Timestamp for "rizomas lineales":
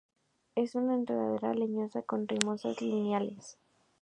2.27-3.59